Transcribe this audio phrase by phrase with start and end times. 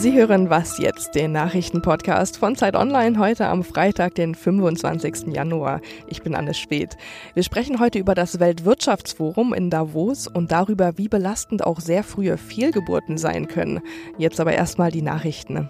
[0.00, 5.34] Sie hören Was jetzt, den Nachrichtenpodcast von Zeit Online heute am Freitag, den 25.
[5.34, 5.82] Januar.
[6.06, 6.96] Ich bin Anne Speth.
[7.34, 12.38] Wir sprechen heute über das Weltwirtschaftsforum in Davos und darüber, wie belastend auch sehr frühe
[12.38, 13.82] Fehlgeburten sein können.
[14.16, 15.68] Jetzt aber erstmal die Nachrichten.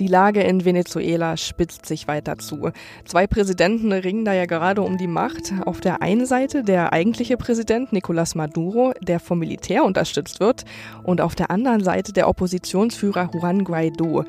[0.00, 2.70] Die Lage in Venezuela spitzt sich weiter zu.
[3.04, 5.52] Zwei Präsidenten ringen da ja gerade um die Macht.
[5.64, 10.64] Auf der einen Seite der eigentliche Präsident Nicolás Maduro, der vom Militär unterstützt wird,
[11.04, 14.24] und auf der anderen Seite der Oppositionsführer Juan Guaido.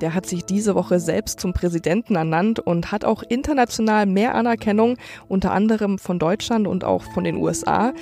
[0.00, 4.96] Der hat sich diese Woche selbst zum Präsidenten ernannt und hat auch international mehr Anerkennung,
[5.26, 7.92] unter anderem von Deutschland und auch von den USA.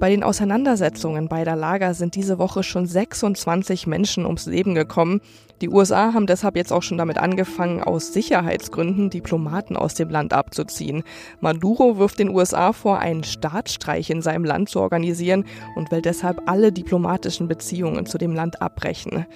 [0.00, 5.20] Bei den Auseinandersetzungen beider Lager sind diese Woche schon 26 Menschen ums Leben gekommen.
[5.60, 10.32] Die USA haben deshalb jetzt auch schon damit angefangen, aus Sicherheitsgründen Diplomaten aus dem Land
[10.32, 11.04] abzuziehen.
[11.40, 15.44] Maduro wirft den USA vor, einen Staatsstreich in seinem Land zu organisieren
[15.76, 19.26] und will deshalb alle diplomatischen Beziehungen zu dem Land abbrechen.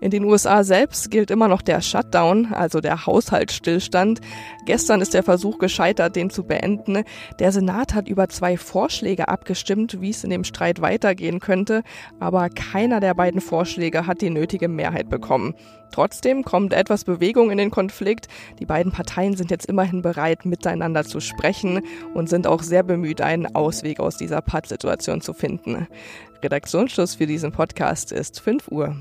[0.00, 4.20] In den USA selbst gilt immer noch der Shutdown, also der Haushaltsstillstand.
[4.66, 7.04] Gestern ist der Versuch gescheitert, den zu beenden.
[7.38, 11.82] Der Senat hat über zwei Vorschläge abgestimmt, wie es in dem Streit weitergehen könnte,
[12.20, 15.54] aber keiner der beiden Vorschläge hat die nötige Mehrheit bekommen.
[15.94, 18.26] Trotzdem kommt etwas Bewegung in den Konflikt.
[18.58, 21.82] Die beiden Parteien sind jetzt immerhin bereit, miteinander zu sprechen
[22.14, 25.86] und sind auch sehr bemüht, einen Ausweg aus dieser Pattsituation zu finden.
[26.42, 28.96] Redaktionsschluss für diesen Podcast ist 5 Uhr.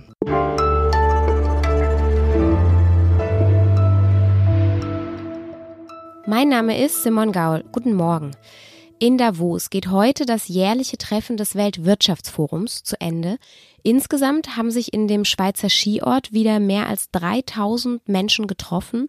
[6.26, 7.66] Mein Name ist Simon Gaul.
[7.74, 8.32] Guten Morgen.
[8.98, 13.38] In Davos geht heute das jährliche Treffen des Weltwirtschaftsforums zu Ende.
[13.84, 19.08] Insgesamt haben sich in dem Schweizer Skiort wieder mehr als 3000 Menschen getroffen.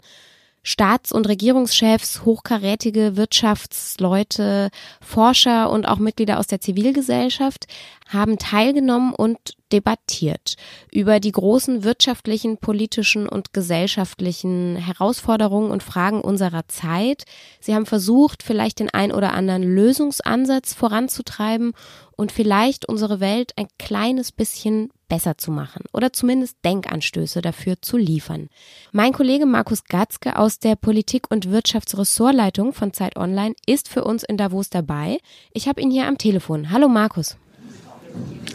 [0.65, 7.67] Staats- und Regierungschefs, hochkarätige Wirtschaftsleute, Forscher und auch Mitglieder aus der Zivilgesellschaft
[8.09, 9.39] haben teilgenommen und
[9.73, 10.55] debattiert
[10.93, 17.25] über die großen wirtschaftlichen, politischen und gesellschaftlichen Herausforderungen und Fragen unserer Zeit.
[17.61, 21.73] Sie haben versucht, vielleicht den ein oder anderen Lösungsansatz voranzutreiben
[22.17, 27.97] und vielleicht unsere Welt ein kleines bisschen besser zu machen oder zumindest Denkanstöße dafür zu
[27.97, 28.49] liefern.
[28.93, 34.23] Mein Kollege Markus Gatzke aus der Politik- und Wirtschaftsressortleitung von Zeit Online ist für uns
[34.23, 35.19] in Davos dabei.
[35.53, 36.71] Ich habe ihn hier am Telefon.
[36.71, 37.37] Hallo Markus.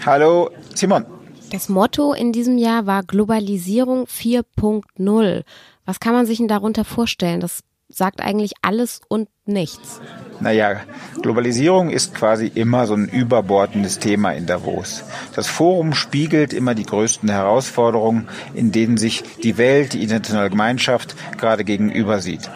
[0.06, 1.06] Hallo Simon.
[1.52, 5.44] Das Motto in diesem Jahr war Globalisierung 4.0.
[5.86, 7.40] Was kann man sich denn darunter vorstellen?
[7.40, 10.00] Das sagt eigentlich alles und nichts.
[10.40, 10.82] Naja,
[11.22, 15.04] Globalisierung ist quasi immer so ein überbordendes Thema in Davos.
[15.36, 21.16] Das Forum spiegelt immer die größten Herausforderungen, in denen sich die Welt, die internationale Gemeinschaft
[21.38, 22.50] gerade gegenüber sieht.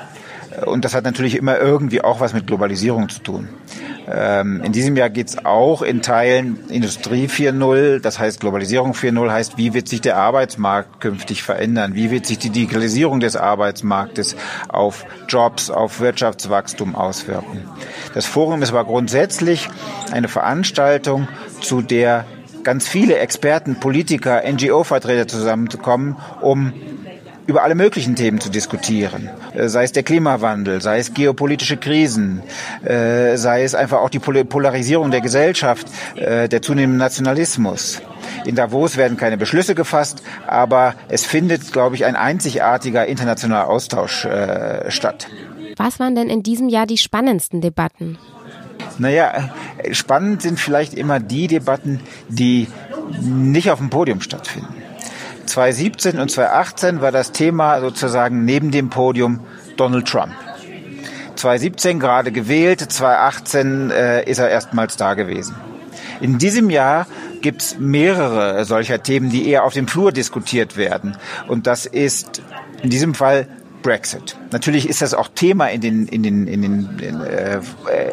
[0.66, 3.50] Und das hat natürlich immer irgendwie auch was mit Globalisierung zu tun.
[4.08, 9.32] Ähm, in diesem Jahr geht es auch in Teilen Industrie 4.0, das heißt Globalisierung 4.0
[9.32, 11.96] heißt, wie wird sich der Arbeitsmarkt künftig verändern?
[11.96, 14.36] Wie wird sich die Digitalisierung des Arbeitsmarktes
[14.68, 17.70] auf Jobs, auf Wirtschaftswachstum auswirken?
[18.14, 19.70] Das Forum ist aber grundsätzlich
[20.12, 21.28] eine Veranstaltung,
[21.62, 22.26] zu der
[22.64, 26.74] ganz viele Experten, Politiker, NGO-Vertreter zusammenkommen, um
[27.48, 29.30] über alle möglichen Themen zu diskutieren.
[29.54, 32.42] Äh, sei es der Klimawandel, sei es geopolitische Krisen,
[32.84, 38.02] äh, sei es einfach auch die Polarisierung der Gesellschaft, äh, der zunehmende Nationalismus.
[38.46, 44.28] In Davos werden keine Beschlüsse gefasst, aber es findet, glaube ich, ein einzigartiger internationaler Austausch
[44.88, 45.28] statt.
[45.78, 48.18] Was waren denn in diesem Jahr die spannendsten Debatten?
[48.98, 49.50] Naja,
[49.92, 52.00] spannend sind vielleicht immer die Debatten,
[52.30, 52.68] die
[53.22, 54.83] nicht auf dem Podium stattfinden.
[55.46, 59.42] 2017 und 2018 war das Thema sozusagen neben dem Podium
[59.78, 60.34] Donald Trump.
[61.36, 65.56] 2017 gerade gewählt, 2018 äh, ist er erstmals da gewesen.
[66.22, 67.08] In diesem Jahr
[67.42, 71.18] gibt es mehrere solcher Themen, die eher auf dem Flur diskutiert werden.
[71.48, 72.42] Und das ist
[72.82, 73.48] in diesem Fall
[73.82, 74.38] Brexit.
[74.52, 77.60] Natürlich ist das auch Thema in den, in den, in den, in, äh,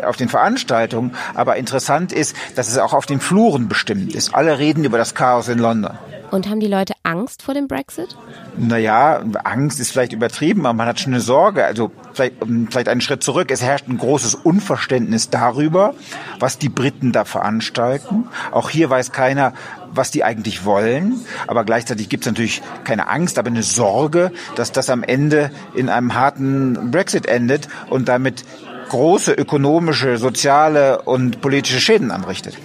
[0.04, 4.34] auf den Veranstaltungen, aber interessant ist, dass es auch auf den Fluren bestimmt ist.
[4.34, 5.96] Alle reden über das Chaos in London.
[6.31, 8.16] Und haben die Leute Angst vor dem Brexit?
[8.56, 11.64] Naja, Angst ist vielleicht übertrieben, aber man hat schon eine Sorge.
[11.64, 12.34] Also vielleicht,
[12.70, 13.50] vielleicht einen Schritt zurück.
[13.50, 15.94] Es herrscht ein großes Unverständnis darüber,
[16.38, 18.28] was die Briten da veranstalten.
[18.52, 19.54] Auch hier weiß keiner,
[19.92, 21.20] was die eigentlich wollen.
[21.48, 25.88] Aber gleichzeitig gibt es natürlich keine Angst, aber eine Sorge, dass das am Ende in
[25.88, 28.44] einem harten Brexit endet und damit
[28.88, 32.56] große ökonomische, soziale und politische Schäden anrichtet.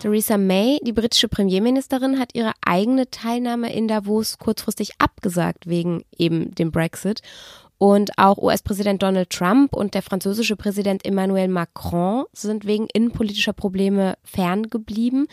[0.00, 6.54] Theresa May, die britische Premierministerin, hat ihre eigene Teilnahme in Davos kurzfristig abgesagt wegen eben
[6.54, 7.22] dem Brexit.
[7.78, 14.16] Und auch US-Präsident Donald Trump und der französische Präsident Emmanuel Macron sind wegen innenpolitischer Probleme
[14.24, 15.28] ferngeblieben.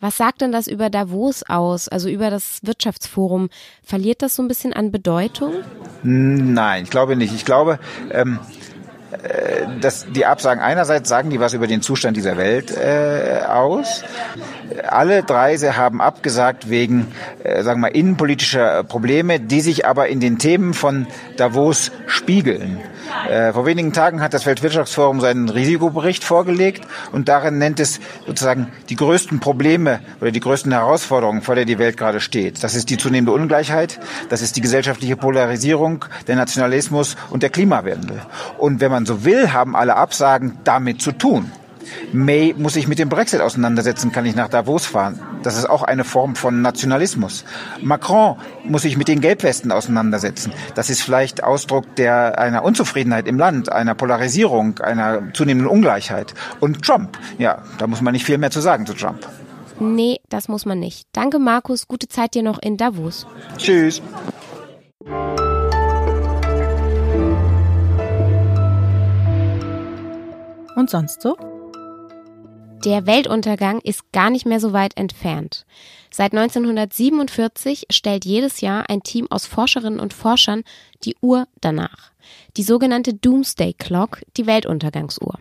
[0.00, 3.48] Was sagt denn das über Davos aus, also über das Wirtschaftsforum?
[3.82, 5.54] Verliert das so ein bisschen an Bedeutung?
[6.02, 7.34] Nein, ich glaube nicht.
[7.34, 7.78] Ich glaube,
[8.10, 8.65] ähm, äh,
[9.80, 14.02] dass die Absagen einerseits sagen die was über den Zustand dieser Welt äh, aus.
[14.88, 17.12] Alle drei haben abgesagt wegen,
[17.42, 21.06] äh, sagen wir, innenpolitischer Probleme, die sich aber in den Themen von
[21.36, 22.80] Davos spiegeln.
[23.28, 28.68] Äh, vor wenigen Tagen hat das Weltwirtschaftsforum seinen Risikobericht vorgelegt und darin nennt es sozusagen
[28.88, 32.62] die größten Probleme oder die größten Herausforderungen, vor der die Welt gerade steht.
[32.62, 38.20] Das ist die zunehmende Ungleichheit, das ist die gesellschaftliche Polarisierung, der Nationalismus und der Klimawandel.
[38.58, 41.50] Und wenn man so will, haben alle Absagen damit zu tun.
[42.12, 45.20] May muss sich mit dem Brexit auseinandersetzen, kann ich nach Davos fahren.
[45.42, 47.44] Das ist auch eine Form von Nationalismus.
[47.80, 50.52] Macron muss sich mit den Gelbwesten auseinandersetzen.
[50.74, 56.34] Das ist vielleicht Ausdruck der, einer Unzufriedenheit im Land, einer Polarisierung, einer zunehmenden Ungleichheit.
[56.60, 59.26] Und Trump, ja, da muss man nicht viel mehr zu sagen zu Trump.
[59.78, 61.06] Nee, das muss man nicht.
[61.12, 61.86] Danke, Markus.
[61.86, 63.26] Gute Zeit dir noch in Davos.
[63.58, 64.00] Tschüss.
[70.86, 71.36] Und sonst so?
[72.84, 75.66] Der Weltuntergang ist gar nicht mehr so weit entfernt.
[76.12, 80.62] Seit 1947 stellt jedes Jahr ein Team aus Forscherinnen und Forschern
[81.02, 82.12] die Uhr danach.
[82.56, 85.40] Die sogenannte Doomsday Clock, die Weltuntergangsuhr.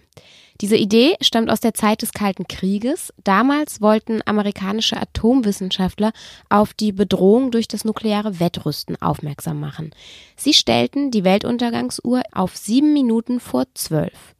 [0.62, 3.14] Diese Idee stammt aus der Zeit des Kalten Krieges.
[3.24, 6.12] Damals wollten amerikanische Atomwissenschaftler
[6.50, 9.92] auf die Bedrohung durch das nukleare Wettrüsten aufmerksam machen.
[10.36, 14.34] Sie stellten die Weltuntergangsuhr auf sieben Minuten vor zwölf.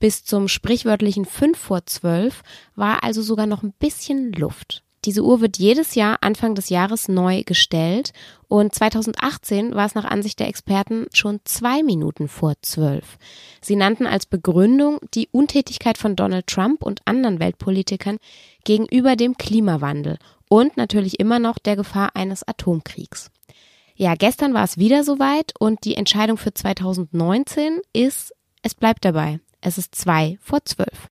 [0.00, 2.42] Bis zum sprichwörtlichen 5 vor 12
[2.76, 4.84] war also sogar noch ein bisschen Luft.
[5.04, 8.12] Diese Uhr wird jedes Jahr Anfang des Jahres neu gestellt
[8.48, 13.18] und 2018 war es nach Ansicht der Experten schon zwei Minuten vor zwölf.
[13.60, 18.18] Sie nannten als Begründung die Untätigkeit von Donald Trump und anderen Weltpolitikern
[18.64, 20.18] gegenüber dem Klimawandel
[20.48, 23.30] und natürlich immer noch der Gefahr eines Atomkriegs.
[23.94, 29.40] Ja, gestern war es wieder soweit und die Entscheidung für 2019 ist, es bleibt dabei.
[29.60, 31.08] Es ist zwei vor zwölf.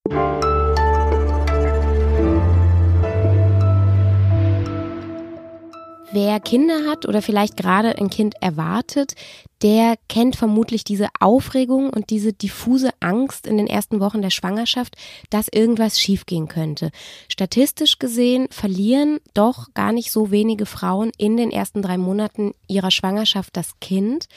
[6.13, 9.15] Wer Kinder hat oder vielleicht gerade ein Kind erwartet,
[9.61, 14.95] der kennt vermutlich diese Aufregung und diese diffuse Angst in den ersten Wochen der Schwangerschaft,
[15.29, 16.91] dass irgendwas schiefgehen könnte.
[17.27, 22.91] Statistisch gesehen verlieren doch gar nicht so wenige Frauen in den ersten drei Monaten ihrer
[22.91, 24.27] Schwangerschaft das Kind.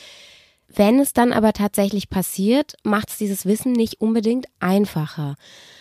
[0.72, 5.34] Wenn es dann aber tatsächlich passiert, macht es dieses Wissen nicht unbedingt einfacher.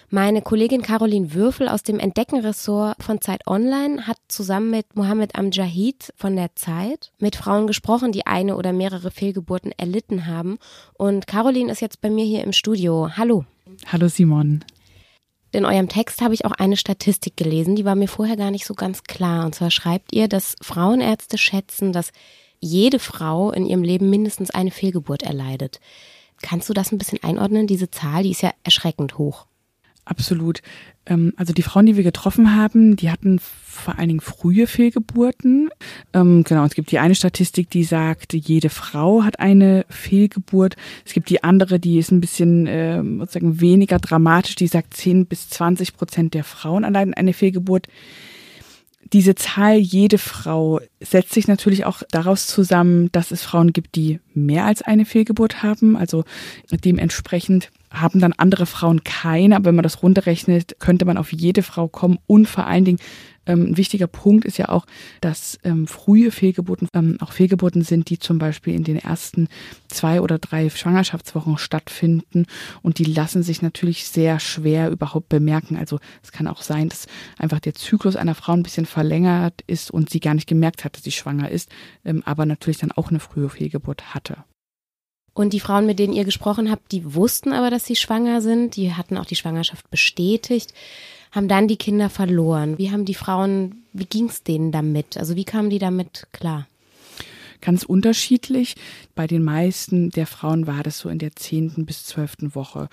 [0.10, 6.12] Meine Kollegin Caroline Würfel aus dem Entdeckenressort von Zeit Online hat zusammen mit Mohammed Amjahid
[6.16, 10.58] von der Zeit mit Frauen gesprochen, die eine oder mehrere Fehlgeburten erlitten haben.
[10.96, 13.12] Und Caroline ist jetzt bei mir hier im Studio.
[13.16, 13.46] Hallo.
[13.92, 14.66] Hallo Simon.
[15.52, 18.66] In eurem Text habe ich auch eine Statistik gelesen, die war mir vorher gar nicht
[18.66, 19.46] so ganz klar.
[19.46, 22.12] Und zwar schreibt ihr, dass Frauenärzte schätzen, dass
[22.60, 25.80] jede Frau in ihrem Leben mindestens eine Fehlgeburt erleidet.
[26.42, 27.68] Kannst du das ein bisschen einordnen?
[27.68, 29.46] Diese Zahl, die ist ja erschreckend hoch.
[30.10, 30.62] Absolut.
[31.06, 35.70] Ähm, also die Frauen, die wir getroffen haben, die hatten vor allen Dingen frühe Fehlgeburten.
[36.14, 40.78] Ähm, genau, es gibt die eine Statistik, die sagt, jede Frau hat eine Fehlgeburt.
[41.06, 45.28] Es gibt die andere, die ist ein bisschen ähm, sozusagen weniger dramatisch, die sagt, 10
[45.28, 47.88] bis 20 Prozent der Frauen erleiden eine Fehlgeburt
[49.14, 54.20] diese Zahl, jede Frau, setzt sich natürlich auch daraus zusammen, dass es Frauen gibt, die
[54.34, 55.98] mehr als eine Fehlgeburt haben.
[55.98, 56.26] Also
[56.72, 59.56] dementsprechend haben dann andere Frauen keine.
[59.56, 63.00] Aber wenn man das runterrechnet, könnte man auf jede Frau kommen und vor allen Dingen
[63.54, 64.86] ein wichtiger Punkt ist ja auch,
[65.22, 69.48] dass ähm, frühe Fehlgeburten ähm, auch Fehlgeburten sind, die zum Beispiel in den ersten
[69.88, 72.46] zwei oder drei Schwangerschaftswochen stattfinden
[72.82, 75.78] und die lassen sich natürlich sehr schwer überhaupt bemerken.
[75.78, 79.92] Also es kann auch sein, dass einfach der Zyklus einer Frau ein bisschen verlängert ist
[79.92, 81.70] und sie gar nicht gemerkt hat, dass sie schwanger ist,
[82.06, 84.38] ähm, aber natürlich dann auch eine frühe Fehlgeburt hatte.
[85.34, 88.76] Und die Frauen, mit denen ihr gesprochen habt, die wussten aber, dass sie schwanger sind,
[88.76, 90.74] die hatten auch die Schwangerschaft bestätigt
[91.32, 92.78] haben dann die Kinder verloren.
[92.78, 95.18] Wie haben die Frauen, wie ging es denen damit?
[95.18, 96.68] Also wie kamen die damit klar?
[97.62, 98.76] Ganz unterschiedlich.
[99.16, 102.88] Bei den meisten der Frauen war das so in der zehnten bis zwölften Woche.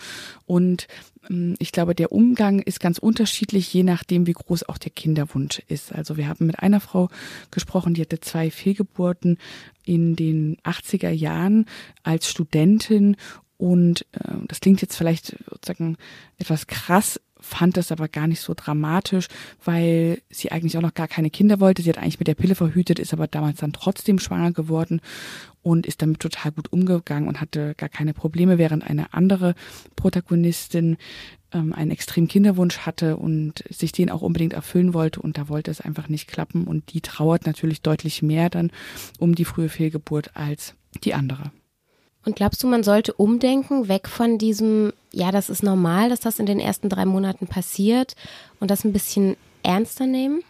[0.45, 0.89] Und
[1.31, 5.61] ähm, ich glaube, der Umgang ist ganz unterschiedlich, je nachdem, wie groß auch der Kinderwunsch
[5.69, 5.93] ist.
[5.93, 7.09] Also wir haben mit einer Frau
[7.53, 9.39] gesprochen, die hatte zwei Fehlgeburten
[9.85, 11.67] in den 80er Jahren
[12.03, 13.17] als Studentin
[13.59, 15.97] und äh, das klingt jetzt vielleicht sozusagen
[16.39, 19.29] etwas krass, fand das aber gar nicht so dramatisch,
[19.65, 21.83] weil sie eigentlich auch noch gar keine Kinder wollte.
[21.83, 25.01] Sie hat eigentlich mit der Pille verhütet, ist aber damals dann trotzdem schwanger geworden
[25.63, 29.55] und ist damit total gut umgegangen und hatte gar keine Probleme, während eine andere
[29.95, 30.97] Protagonistin
[31.53, 35.71] ähm, einen extremen Kinderwunsch hatte und sich den auch unbedingt erfüllen wollte und da wollte
[35.71, 38.71] es einfach nicht klappen und die trauert natürlich deutlich mehr dann
[39.19, 40.75] um die frühe Fehlgeburt als
[41.05, 41.51] die andere.
[42.27, 46.41] Und glaubst du, man sollte umdenken, weg von diesem, ja, das ist normal, dass das
[46.41, 48.17] in den ersten drei Monaten passiert
[48.59, 50.43] und das ein bisschen ernster nehmen?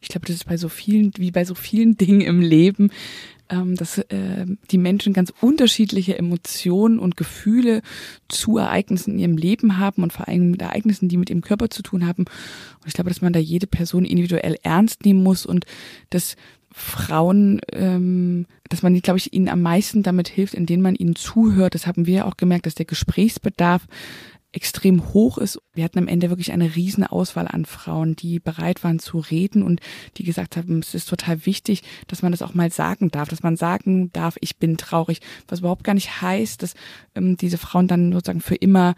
[0.00, 2.92] Ich glaube, das ist bei so vielen, wie bei so vielen Dingen im Leben,
[3.48, 7.82] dass äh, die Menschen ganz unterschiedliche Emotionen und Gefühle
[8.28, 11.70] zu Ereignissen in ihrem Leben haben und vor allem mit Ereignissen, die mit ihrem Körper
[11.70, 12.24] zu tun haben.
[12.24, 15.64] Und ich glaube, dass man da jede Person individuell ernst nehmen muss und
[16.10, 16.36] dass
[16.72, 21.74] Frauen, ähm, dass man, glaube ich, ihnen am meisten damit hilft, indem man ihnen zuhört.
[21.74, 23.86] Das haben wir auch gemerkt, dass der Gesprächsbedarf
[24.56, 25.60] extrem hoch ist.
[25.74, 29.62] Wir hatten am Ende wirklich eine riesen Auswahl an Frauen, die bereit waren zu reden
[29.62, 29.80] und
[30.16, 33.42] die gesagt haben, es ist total wichtig, dass man das auch mal sagen darf, dass
[33.42, 36.72] man sagen darf, ich bin traurig, was überhaupt gar nicht heißt, dass
[37.14, 38.94] ähm, diese Frauen dann sozusagen für immer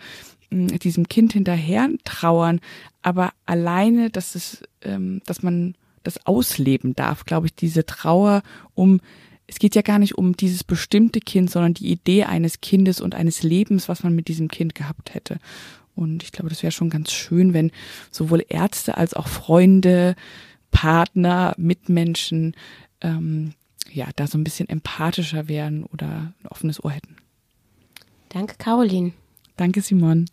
[0.53, 2.61] ähm, diesem Kind hinterher trauern,
[3.03, 5.75] aber alleine, dass es, ähm, dass man
[6.05, 8.43] das ausleben darf, glaube ich, diese Trauer
[8.75, 9.01] um
[9.49, 13.15] es geht ja gar nicht um dieses bestimmte Kind, sondern die Idee eines Kindes und
[13.15, 15.39] eines Lebens, was man mit diesem Kind gehabt hätte.
[15.95, 17.73] Und ich glaube, das wäre schon ganz schön, wenn
[18.13, 20.15] sowohl Ärzte als auch Freunde,
[20.71, 22.55] Partner, Mitmenschen,
[23.01, 23.55] ähm,
[23.91, 27.17] ja, da so ein bisschen empathischer wären oder ein offenes Ohr hätten.
[28.29, 29.13] Danke, Caroline.
[29.57, 30.27] Danke, Simon.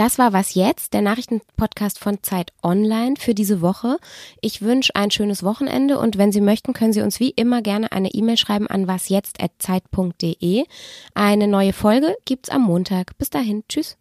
[0.00, 3.98] Das war Was jetzt, der Nachrichtenpodcast von Zeit Online für diese Woche.
[4.40, 7.92] Ich wünsche ein schönes Wochenende und wenn Sie möchten, können Sie uns wie immer gerne
[7.92, 10.64] eine E-Mail schreiben an wasjetzt.zeit.de.
[11.12, 13.18] Eine neue Folge gibt's am Montag.
[13.18, 13.98] Bis dahin, tschüss.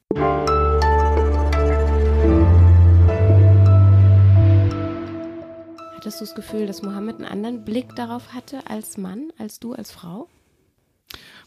[5.96, 9.74] Hattest du das Gefühl, dass Mohammed einen anderen Blick darauf hatte als Mann, als du
[9.74, 10.29] als Frau?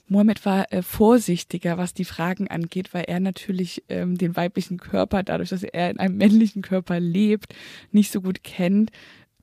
[0.06, 5.22] Mohammed war äh, vorsichtiger, was die Fragen angeht, weil er natürlich ähm, den weiblichen Körper,
[5.22, 7.54] dadurch, dass er in einem männlichen Körper lebt,
[7.92, 8.90] nicht so gut kennt,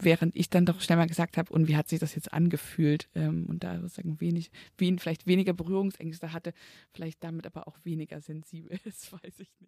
[0.02, 3.10] während ich dann doch schnell mal gesagt habe, und wie hat sich das jetzt angefühlt?
[3.16, 6.54] Ähm, und da sozusagen wenig, wen, vielleicht weniger Berührungsängste hatte,
[6.94, 9.68] vielleicht damit aber auch weniger sensibel ist, weiß ich nicht.